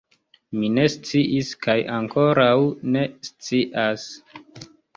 Mi 0.61 0.69
ne 0.77 0.85
sciis 0.93 1.51
kaj 1.67 1.75
ankoraŭ 1.99 2.49
ne 2.97 3.07
scias. 3.31 4.11